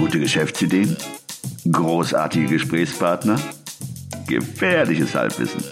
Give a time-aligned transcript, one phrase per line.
[0.00, 0.96] Gute Geschäftsideen?
[1.70, 3.38] Großartige Gesprächspartner?
[4.26, 5.62] Gefährliches Halbwissen.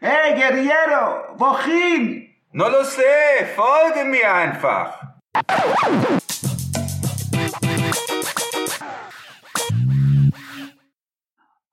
[0.00, 2.30] Hey, Guerriero, wohin?
[2.52, 4.94] No lo sé, folge mir einfach.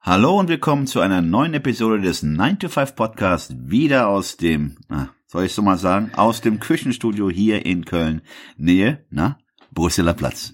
[0.02, 4.76] Hallo und willkommen zu einer neuen Episode des 9 to 5 Podcast, wieder aus dem,
[4.90, 8.24] na, soll ich so mal sagen, aus dem Küchenstudio hier in Köln,
[8.58, 9.40] Nähe, na,
[9.71, 10.53] Brüsseler Platz.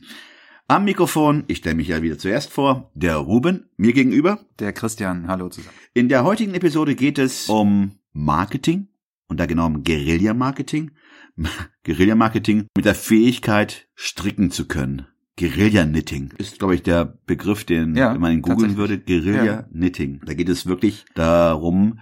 [0.68, 4.40] Am Mikrofon, ich stelle mich ja wieder zuerst vor, der Ruben, mir gegenüber.
[4.58, 5.76] Der Christian, hallo zusammen.
[5.94, 8.88] In der heutigen Episode geht es um Marketing
[9.28, 10.90] und da genau um Guerilla-Marketing.
[11.84, 15.06] Guerilla-Marketing mit der Fähigkeit, stricken zu können.
[15.38, 18.98] Guerilla-Knitting ist, glaube ich, der Begriff, den Ja, wenn man ihn googeln würde.
[18.98, 20.22] Guerilla-Knitting.
[20.26, 22.00] Da geht es wirklich darum,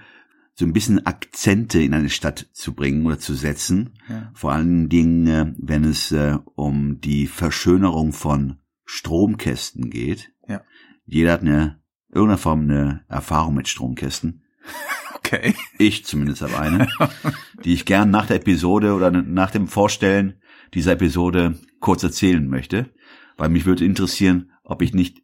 [0.55, 3.91] so ein bisschen Akzente in eine Stadt zu bringen oder zu setzen.
[4.07, 4.31] Ja.
[4.33, 10.31] Vor allen Dingen, äh, wenn es äh, um die Verschönerung von Stromkästen geht.
[10.47, 10.61] Ja.
[11.05, 14.43] Jeder hat eine irgendeiner Form eine Erfahrung mit Stromkästen.
[15.15, 15.55] Okay.
[15.79, 16.87] Ich zumindest habe eine,
[17.63, 20.41] die ich gern nach der Episode oder nach dem Vorstellen
[20.73, 22.93] dieser Episode kurz erzählen möchte,
[23.37, 25.23] weil mich würde interessieren, ob ich nicht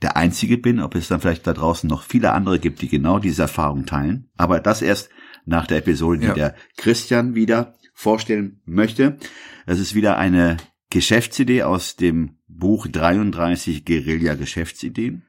[0.00, 3.18] der Einzige bin, ob es dann vielleicht da draußen noch viele andere gibt, die genau
[3.18, 4.30] diese Erfahrung teilen.
[4.36, 5.10] Aber das erst
[5.44, 6.34] nach der Episode, die Ja.
[6.34, 9.18] der Christian wieder vorstellen möchte.
[9.66, 10.56] Es ist wieder eine
[10.90, 15.22] Geschäftsidee aus dem Buch 33 Guerilla Geschäftsideen.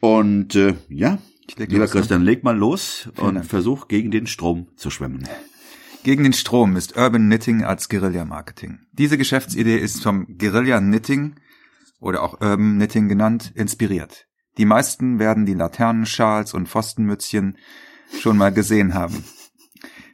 [0.00, 1.18] Und äh, ja,
[1.56, 1.88] lieber ne?
[1.88, 3.46] Christian, leg mal los Vielen und Dank.
[3.46, 5.26] versuch gegen den Strom zu schwimmen.
[6.02, 8.78] Gegen den Strom ist Urban Knitting als Guerilla-Marketing.
[8.92, 11.34] Diese Geschäftsidee ist vom Guerilla-Knitting
[11.98, 14.28] oder auch Urban Knitting genannt, inspiriert.
[14.58, 17.58] Die meisten werden die Laternenschals und Pfostenmützchen
[18.20, 19.24] schon mal gesehen haben.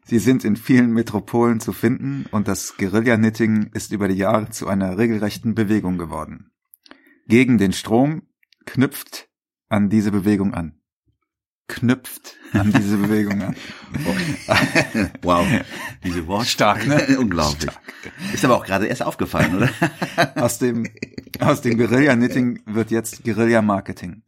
[0.04, 4.69] Sie sind in vielen Metropolen zu finden und das Guerilla-Knitting ist über die Jahre zu
[4.69, 6.52] einer regelrechten Bewegung geworden.
[7.27, 8.23] Gegen den Strom
[8.65, 9.28] knüpft
[9.69, 10.78] an diese Bewegung an.
[11.69, 13.56] Knüpft an diese Bewegung an.
[15.22, 15.47] Wow,
[16.05, 16.49] diese Worte.
[16.49, 17.16] Stark, ne?
[17.19, 17.71] Unglaublich.
[18.34, 19.71] Ist aber auch gerade erst aufgefallen, oder?
[20.43, 20.87] Aus dem,
[21.38, 24.22] aus dem Guerilla-Knitting wird jetzt Guerilla-Marketing.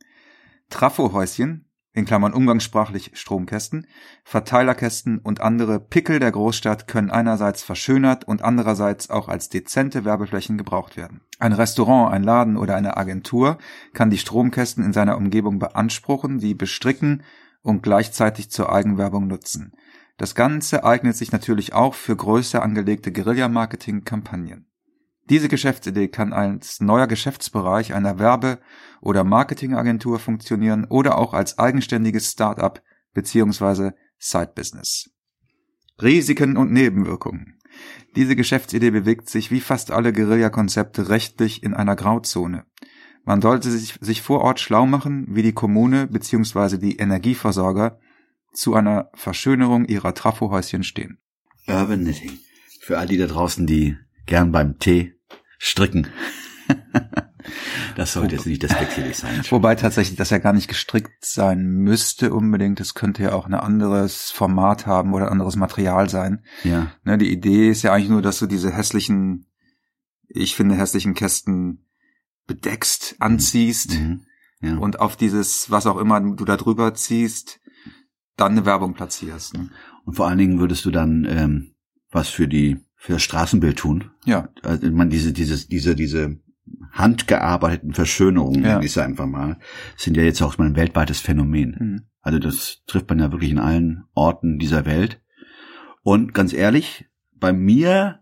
[0.70, 1.63] Trafohäuschen,
[1.94, 3.86] in Klammern umgangssprachlich Stromkästen,
[4.24, 10.58] Verteilerkästen und andere Pickel der Großstadt können einerseits verschönert und andererseits auch als dezente Werbeflächen
[10.58, 11.20] gebraucht werden.
[11.38, 13.58] Ein Restaurant, ein Laden oder eine Agentur
[13.92, 17.22] kann die Stromkästen in seiner Umgebung beanspruchen, sie bestricken
[17.62, 19.72] und gleichzeitig zur Eigenwerbung nutzen.
[20.16, 24.66] Das Ganze eignet sich natürlich auch für größer angelegte Guerilla-Marketing-Kampagnen.
[25.30, 28.60] Diese Geschäftsidee kann als neuer Geschäftsbereich einer Werbe-
[29.00, 32.82] oder Marketingagentur funktionieren oder auch als eigenständiges Start-up
[33.14, 33.92] bzw.
[34.18, 35.10] Side-Business.
[36.00, 37.58] Risiken und Nebenwirkungen.
[38.16, 42.66] Diese Geschäftsidee bewegt sich wie fast alle Guerilla-Konzepte rechtlich in einer Grauzone.
[43.24, 46.76] Man sollte sich, sich vor Ort schlau machen, wie die Kommune bzw.
[46.76, 47.98] die Energieversorger
[48.52, 51.18] zu einer Verschönerung ihrer Trafohäuschen stehen.
[51.66, 52.38] Urban Knitting.
[52.80, 53.96] Für all die da draußen, die
[54.26, 55.14] gern beim Tee
[55.58, 56.08] stricken.
[57.96, 59.42] das sollte jetzt nicht despektierlich sein.
[59.50, 62.80] Wobei tatsächlich das ja gar nicht gestrickt sein müsste unbedingt.
[62.80, 66.44] Es könnte ja auch ein anderes Format haben oder ein anderes Material sein.
[66.62, 66.92] Ja.
[67.04, 69.46] Ne, die Idee ist ja eigentlich nur, dass du diese hässlichen,
[70.28, 71.86] ich finde hässlichen Kästen
[72.46, 74.26] bedeckst, anziehst Mhm.
[74.60, 74.76] ja.
[74.76, 77.60] und auf dieses, was auch immer du da drüber ziehst,
[78.36, 79.54] dann eine Werbung platzierst.
[79.54, 79.70] Ne?
[80.04, 81.74] Und vor allen Dingen würdest du dann ähm,
[82.10, 84.10] was für die für das Straßenbild tun.
[84.24, 86.38] Ja, Also man diese dieses diese diese
[86.92, 88.80] handgearbeiteten Verschönerungen, Ja.
[88.80, 89.58] ich einfach mal,
[89.96, 91.76] sind ja jetzt auch mal ein weltweites Phänomen.
[91.78, 92.02] Mhm.
[92.22, 95.20] Also das trifft man ja wirklich in allen Orten dieser Welt.
[96.02, 97.04] Und ganz ehrlich,
[97.34, 98.20] bei mir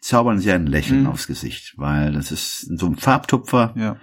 [0.00, 1.06] zaubern sie ein Lächeln Mhm.
[1.06, 3.96] aufs Gesicht, weil das ist so ein Farbtupfer ja.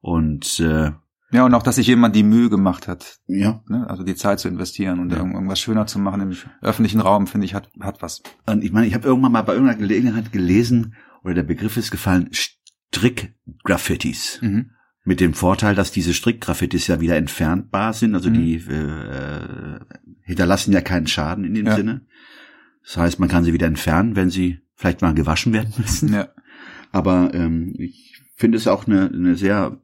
[0.00, 0.92] und äh,
[1.34, 3.62] Ja, und auch, dass sich jemand die Mühe gemacht hat, ja.
[3.68, 3.88] ne?
[3.90, 5.18] also die Zeit zu investieren und Ja.
[5.18, 8.22] irgend- irgendwas schöner zu machen im öffentlichen Raum, finde ich, hat, hat was.
[8.46, 10.94] Und ich meine, ich habe irgendwann mal bei irgendeiner Gelegenheit gelesen,
[11.24, 14.38] oder der Begriff ist gefallen, Strickgraffitis.
[14.42, 14.70] Mhm.
[15.06, 18.34] Mit dem Vorteil, dass diese Strickgraffitis ja wieder entfernbar sind, also Mhm.
[18.34, 19.80] die äh,
[20.22, 21.76] hinterlassen ja keinen Schaden in dem Ja.
[21.76, 22.02] Sinne.
[22.84, 26.12] Das heißt, man kann sie wieder entfernen, wenn sie vielleicht mal gewaschen werden müssen.
[26.12, 26.28] Ja.
[26.92, 29.78] Aber ähm, ich finde es auch eine, eine sehr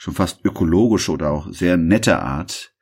[0.00, 2.74] schon fast ökologische oder auch sehr nette Art,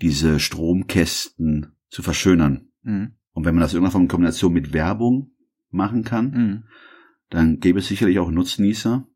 [0.00, 2.68] diese Stromkästen zu verschönern.
[2.82, 3.12] Mhm.
[3.32, 5.32] Und wenn man das irgendwann in Kombination mit Werbung
[5.68, 6.64] machen kann, Mhm.
[7.28, 9.06] dann gäbe es sicherlich auch Nutznießer,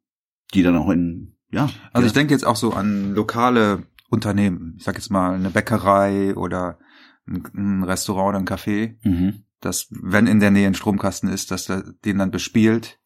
[0.52, 1.70] die dann auch in, ja.
[1.94, 4.74] Also ich denke jetzt auch so an lokale Unternehmen.
[4.76, 6.78] Ich sag jetzt mal eine Bäckerei oder
[7.26, 9.44] ein, ein Restaurant oder ein Café, mhm.
[9.60, 12.99] dass wenn in der Nähe ein Stromkasten ist, dass er den dann bespielt,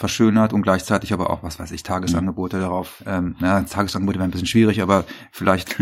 [0.00, 2.60] verschönert und gleichzeitig aber auch, was weiß ich, Tagesangebote Mhm.
[2.62, 3.04] darauf.
[3.06, 5.76] Ähm, ja, Tagesangebote wären ein bisschen schwierig, aber vielleicht,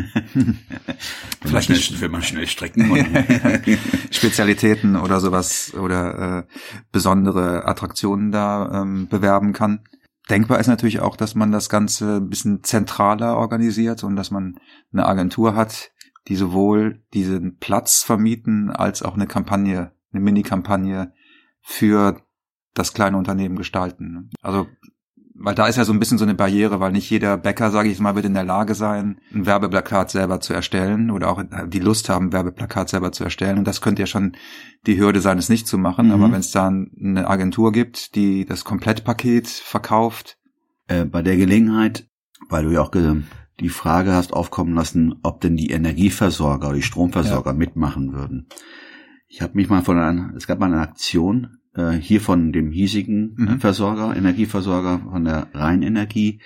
[1.41, 2.91] vielleicht nicht will man schnell strecken.
[2.91, 3.07] Und
[4.11, 6.55] Spezialitäten oder sowas oder äh,
[6.93, 9.85] besondere Attraktionen da ähm, bewerben kann.
[10.29, 14.57] Denkbar ist natürlich auch, dass man das Ganze ein bisschen zentraler organisiert und dass man
[14.93, 15.93] eine Agentur hat,
[16.27, 21.13] die sowohl diesen Platz vermieten als auch eine Kampagne, eine Mini-Kampagne
[21.63, 22.21] für
[22.79, 24.31] das kleine Unternehmen gestalten.
[24.43, 24.67] Also
[25.41, 27.89] weil da ist ja so ein bisschen so eine Barriere, weil nicht jeder Bäcker, sage
[27.89, 31.79] ich mal, wird in der Lage sein, ein Werbeplakat selber zu erstellen oder auch die
[31.79, 33.57] Lust haben, ein Werbeplakat selber zu erstellen.
[33.57, 34.33] Und das könnte ja schon
[34.87, 36.07] die Hürde sein, es nicht zu machen.
[36.07, 36.13] Mhm.
[36.13, 40.39] Aber wenn es da eine Agentur gibt, die das Komplettpaket verkauft,
[40.89, 42.09] äh, bei der Gelegenheit,
[42.49, 43.23] weil du ja auch ge-
[43.61, 48.49] die Frage hast aufkommen lassen, ob denn die Energieversorger oder die Stromversorger mitmachen würden.
[49.29, 52.71] Ich habe mich mal von einer, es gab mal eine Aktion äh, hier von dem
[52.73, 53.61] hiesigen äh, Mhm.
[53.61, 56.41] Versorger, Energieversorger von der Rheinenergie,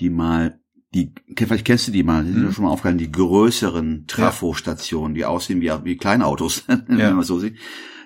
[0.00, 0.56] die mal
[0.92, 2.46] die, vielleicht kennst du die mal, die sind Mhm.
[2.48, 7.12] ja schon mal aufgefallen, die größeren Trafostationen, die aussehen wie, wie Kleinautos, wenn Ja.
[7.12, 7.56] man so sieht.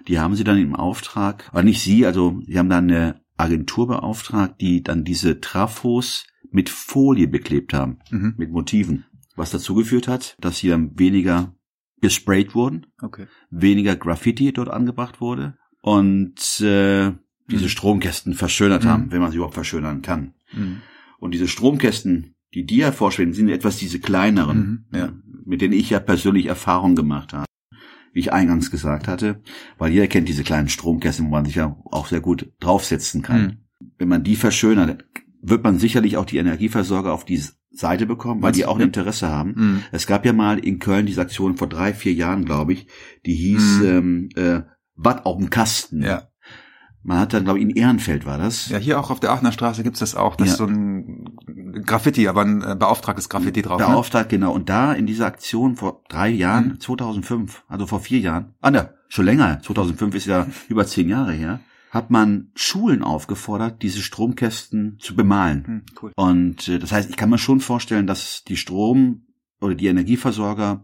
[0.06, 3.86] Die haben sie dann im Auftrag, aber nicht sie, also sie haben dann eine Agentur
[3.88, 8.34] beauftragt, die dann diese Trafos mit Folie beklebt haben, mhm.
[8.36, 9.06] mit Motiven.
[9.34, 11.54] Was dazu geführt hat, dass sie dann weniger
[12.02, 13.26] gesprayt wurden, okay.
[13.50, 17.12] weniger Graffiti dort angebracht wurde und äh,
[17.50, 17.68] diese Mhm.
[17.68, 18.88] Stromkästen verschönert Mhm.
[18.88, 20.32] haben, wenn man sie überhaupt verschönern kann.
[20.54, 20.80] Mhm.
[21.18, 25.12] Und diese Stromkästen, die dir hervorschweben, sind etwas diese kleineren, Mhm, ja.
[25.44, 27.44] mit denen ich ja persönlich Erfahrung gemacht habe,
[28.14, 29.42] wie ich eingangs gesagt hatte,
[29.76, 33.42] weil jeder kennt diese kleinen Stromkästen, wo man sich ja auch sehr gut draufsetzen kann.
[33.42, 33.88] Mhm.
[33.98, 35.04] Wenn man die verschönert,
[35.42, 38.86] wird man sicherlich auch die Energieversorger auf die Seite bekommen, weil Meinst die auch ein?
[38.86, 39.82] Interesse haben.
[39.92, 42.86] Es gab ja mal in Köln diese Aktion vor drei, vier Jahren, glaube ich,
[43.26, 44.62] die hieß ähm, äh,
[44.96, 46.02] Watt auf dem Kasten.
[46.02, 46.28] Ja.
[47.06, 48.70] Man hat dann, glaube ich, in Ehrenfeld war das.
[48.70, 50.36] ja, hier auch auf der Aachener Straße gibt's das auch.
[50.36, 50.52] Das Ja.
[50.52, 51.36] ist so ein
[51.84, 53.78] Graffiti, aber ein äh, beauftragtes Graffiti drauf.
[53.80, 53.86] Ne?
[53.86, 54.52] Beauftragt, genau.
[54.54, 56.80] Und da in dieser Aktion vor drei Jahren, Mhm.
[56.80, 61.32] 2005, also vor vier Jahren, ah ne, schon länger, 2005 ist ja über zehn Jahre
[61.32, 65.64] her, hat man Schulen aufgefordert, diese Stromkästen zu bemalen.
[65.66, 66.12] Hm, cool.
[66.16, 69.26] Und äh, das heißt, ich kann mir schon vorstellen, dass die Strom-
[69.60, 70.82] oder die Energieversorger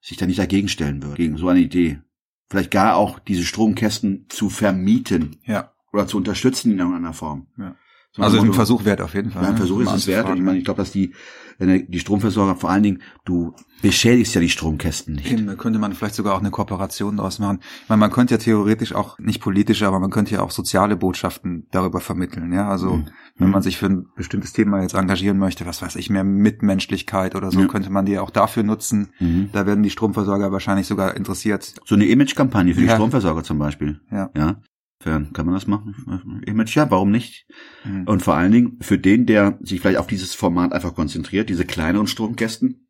[0.00, 2.00] sich da nicht dagegen stellen würden, gegen so eine Idee.
[2.50, 5.72] Vielleicht gar auch diese Stromkästen zu vermieten Ja.
[5.92, 7.46] oder zu unterstützen in irgendeiner Form.
[7.56, 7.76] Ja.
[8.12, 9.42] So Also dem ein Versuch wert auf jeden Fall.
[9.42, 9.58] ja, ein ne?
[9.58, 10.28] Versuch ist es wert.
[10.28, 11.14] Und ich meine, ich glaube, dass die,
[11.60, 15.30] Ener- die Stromversorger vor allen Dingen, du beschädigst ja die Stromkästen nicht.
[15.30, 17.60] Eben, da könnte man vielleicht sogar auch eine Kooperation daraus machen.
[17.84, 20.96] Ich meine, man könnte ja theoretisch auch, nicht politische, aber man könnte ja auch soziale
[20.96, 22.52] Botschaften darüber vermitteln.
[22.52, 23.04] Ja, also Mhm.
[23.36, 27.36] wenn man sich für ein bestimmtes Thema jetzt engagieren möchte, was weiß ich, mehr Mitmenschlichkeit
[27.36, 27.66] oder so, Ja.
[27.68, 29.10] könnte man die auch dafür nutzen.
[29.20, 29.50] Mhm.
[29.52, 31.74] Da werden die Stromversorger wahrscheinlich sogar interessiert.
[31.84, 32.94] So eine Image-Kampagne für die Ja.
[32.94, 34.00] Stromversorger zum Beispiel.
[34.10, 34.30] Ja.
[34.36, 34.56] Ja.
[35.02, 36.42] Fern, kann man das machen?
[36.46, 37.46] Image, ja, warum nicht?
[37.84, 38.04] Mhm.
[38.06, 41.64] Und vor allen Dingen für den, der sich vielleicht auf dieses Format einfach konzentriert, diese
[41.64, 42.86] kleineren Stromkästen.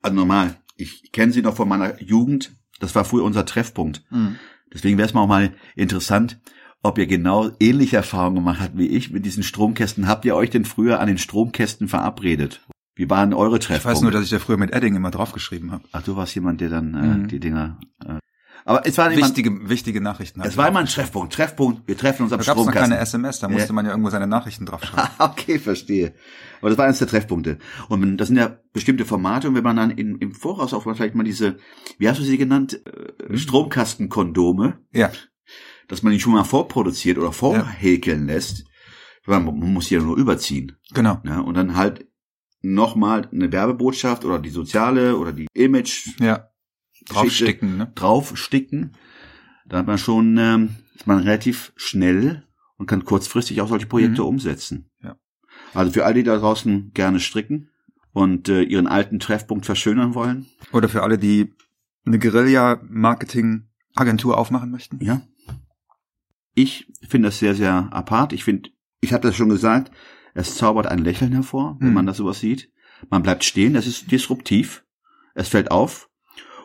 [0.00, 0.56] Also normal.
[0.76, 2.56] Ich kenne sie noch von meiner Jugend.
[2.78, 4.04] Das war früher unser Treffpunkt.
[4.10, 4.36] Mhm.
[4.72, 6.40] Deswegen wäre es mal auch mal interessant,
[6.82, 10.06] ob ihr genau ähnliche Erfahrungen gemacht habt wie ich mit diesen Stromkästen.
[10.06, 12.64] Habt ihr euch denn früher an den Stromkästen verabredet?
[12.94, 13.88] Wie waren eure Ich Treffpunkte?
[13.96, 15.82] weiß nur, dass ich da früher mit Edding immer draufgeschrieben habe.
[15.90, 17.28] Ach, du warst jemand, der dann äh, Mhm.
[17.28, 17.80] die Dinger.
[18.04, 18.18] Äh,
[18.64, 20.40] aber es war immer, Wichtige, wichtige Nachrichten.
[20.40, 21.34] es war immer ein Treffpunkt.
[21.34, 21.86] Treffpunkt.
[21.86, 22.90] Wir treffen uns am Da gab es noch Stromkasten.
[22.90, 23.72] keine SMS, da musste Ja.
[23.74, 25.10] man ja irgendwo seine Nachrichten draufschreiben.
[25.18, 26.14] okay, verstehe.
[26.60, 27.58] Aber das war eines der Treffpunkte.
[27.88, 31.14] Und das sind ja bestimmte Formate und wenn man dann in, im Voraus auch vielleicht
[31.14, 31.58] mal diese,
[31.98, 35.10] wie hast du sie genannt, äh, Stromkastenkondome, ja.
[35.88, 38.64] dass man die schon mal vorproduziert oder vorhäkeln lässt.
[39.26, 40.76] Man, muss die ja nur überziehen.
[40.92, 41.18] Genau.
[41.22, 41.42] Ne?
[41.42, 42.06] Und dann halt
[42.62, 46.48] nochmal eine Werbebotschaft oder die soziale oder die Image Ja.
[47.08, 47.92] Draufsticken, ne?
[47.94, 48.92] draufsticken.
[49.66, 52.44] Da hat man schon, ähm, ist man relativ schnell
[52.76, 54.28] und kann kurzfristig auch solche Projekte Mhm.
[54.28, 54.90] umsetzen.
[55.02, 55.16] Ja.
[55.72, 57.70] Also für alle, die da draußen gerne stricken
[58.12, 61.52] und äh, ihren alten Treffpunkt verschönern wollen, Oder für alle, die
[62.06, 64.98] eine Guerilla-Marketing-Agentur aufmachen möchten.
[65.04, 65.22] ja.
[66.56, 68.32] Ich finde das sehr, sehr apart.
[68.32, 68.70] Ich finde,
[69.00, 69.90] ich habe das schon gesagt,
[70.34, 71.94] es zaubert ein Lächeln hervor, wenn Mhm.
[71.94, 72.70] man das sowas sieht.
[73.10, 74.84] Man bleibt stehen, das ist disruptiv,
[75.34, 76.08] es fällt auf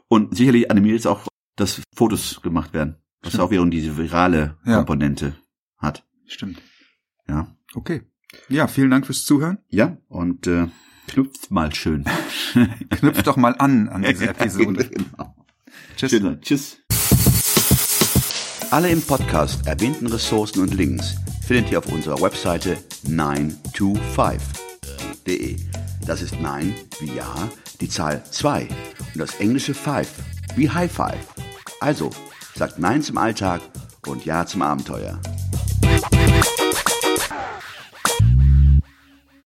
[0.10, 3.44] und sicherlich animiert es auch, dass Fotos gemacht werden, was Stimmt.
[3.44, 4.76] auch wiederum diese virale Ja.
[4.78, 5.36] Komponente
[5.78, 6.06] hat.
[6.26, 6.62] Stimmt.
[7.28, 7.56] Ja.
[7.74, 8.02] Okay.
[8.50, 9.60] Ja, vielen Dank fürs Zuhören.
[9.70, 10.68] Ja, und äh,
[11.08, 12.06] knüpft mal schön.
[12.90, 14.88] Knüpft doch mal an an diese Episode.
[14.90, 15.36] genau.
[15.96, 16.12] Tschüss.
[16.12, 16.78] Schön, tschüss.
[18.72, 25.58] Alle im Podcast erwähnten Ressourcen und Links findet ihr auf unserer Webseite 925.de.
[26.06, 27.50] Das ist 9 wie Ja,
[27.82, 28.70] die Zahl 2 und
[29.16, 30.08] das englische 5
[30.56, 31.28] wie High Five.
[31.80, 32.10] Also,
[32.56, 33.62] sagt Nein zum Alltag
[34.08, 35.20] und Ja zum Abenteuer.